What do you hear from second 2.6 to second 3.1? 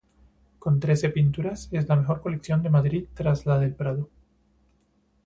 de Madrid